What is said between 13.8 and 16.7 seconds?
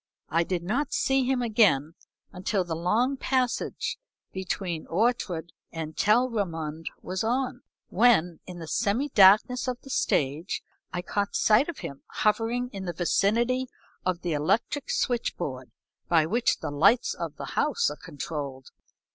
of the electric switch board by which